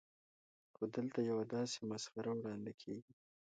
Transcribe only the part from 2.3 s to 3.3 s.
وړاندې کېږي.